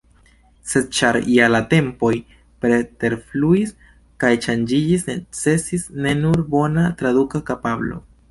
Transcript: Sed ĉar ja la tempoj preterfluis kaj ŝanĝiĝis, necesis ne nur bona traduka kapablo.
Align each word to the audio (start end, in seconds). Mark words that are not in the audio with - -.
Sed 0.69 0.85
ĉar 0.99 1.17
ja 1.33 1.49
la 1.55 1.59
tempoj 1.73 2.11
preterfluis 2.63 3.75
kaj 4.25 4.33
ŝanĝiĝis, 4.47 5.05
necesis 5.11 5.85
ne 6.07 6.15
nur 6.25 6.43
bona 6.55 6.87
traduka 7.03 7.43
kapablo. 7.51 8.01